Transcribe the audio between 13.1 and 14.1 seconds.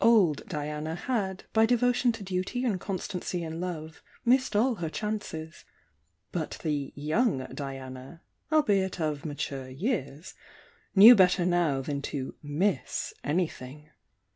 anything.